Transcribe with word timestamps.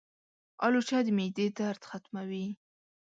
الوچه 0.65 0.99
د 1.05 1.07
معدې 1.17 1.47
درد 1.59 1.81
ختموي. 1.89 2.47